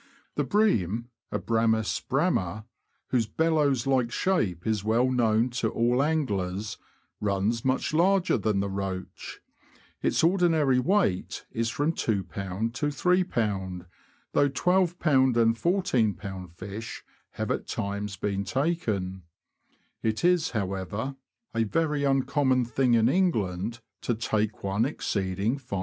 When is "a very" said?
21.53-22.03